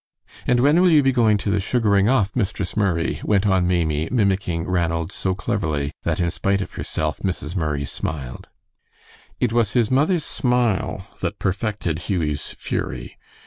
[0.47, 4.09] "And when will you be going to the sugaring off, Mistress Murray?" went on Maimie,
[4.11, 7.55] mimicking Ranald so cleverly that in spite of herself Mrs.
[7.55, 8.49] Murray smiled.
[9.39, 13.15] It was his mother's smile that perfected Hughie's fury.